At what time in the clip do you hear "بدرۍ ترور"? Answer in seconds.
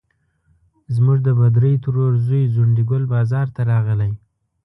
1.39-2.11